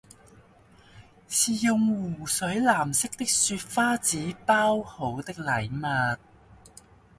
[1.29, 6.17] 是用湖水藍色的雪花紙包好的禮物，